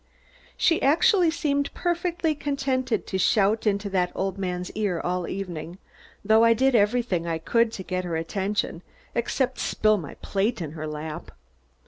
She 0.57 0.81
actually 0.81 1.29
seemed 1.29 1.71
perfectly 1.75 2.33
contented 2.33 3.05
to 3.05 3.19
shout 3.19 3.67
into 3.67 3.87
that 3.91 4.11
old 4.15 4.35
man's 4.35 4.71
ear 4.71 4.99
all 4.99 5.27
evening, 5.27 5.77
though 6.25 6.43
I 6.43 6.55
did 6.55 6.73
everything 6.73 7.25
to 7.25 7.83
get 7.83 8.03
her 8.03 8.15
attention 8.15 8.81
except 9.13 9.59
spill 9.59 9.97
my 9.99 10.15
plate 10.15 10.59
in 10.59 10.71
her 10.71 10.87
lap. 10.87 11.29